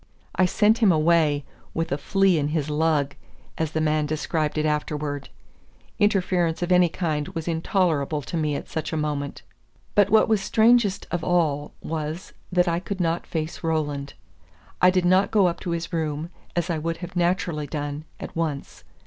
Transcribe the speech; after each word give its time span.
I 0.33 0.45
sent 0.47 0.79
him 0.79 0.91
away 0.91 1.45
"with 1.75 1.91
a 1.91 1.97
flea 1.99 2.39
in 2.39 2.47
his 2.47 2.71
lug," 2.71 3.13
as 3.55 3.73
the 3.73 3.79
man 3.79 4.07
described 4.07 4.57
it 4.57 4.65
afterwards. 4.65 5.29
Interference 5.99 6.63
of 6.63 6.71
any 6.71 6.89
kind 6.89 7.27
was 7.35 7.47
intolerable 7.47 8.23
to 8.23 8.35
me 8.35 8.55
at 8.55 8.67
such 8.67 8.91
a 8.91 8.97
moment. 8.97 9.43
But 9.93 10.09
what 10.09 10.27
was 10.27 10.41
strangest 10.41 11.05
of 11.11 11.23
all 11.23 11.73
was, 11.83 12.33
that 12.51 12.67
I 12.67 12.79
could 12.79 12.99
not 12.99 13.27
face 13.27 13.63
Roland. 13.63 14.15
I 14.81 14.89
did 14.89 15.05
not 15.05 15.29
go 15.29 15.45
up 15.45 15.59
to 15.59 15.69
his 15.69 15.93
room, 15.93 16.31
as 16.55 16.71
I 16.71 16.79
would 16.79 16.97
have 17.05 17.15
naturally 17.15 17.67
done, 17.67 18.05
at 18.19 18.35
once. 18.35 18.83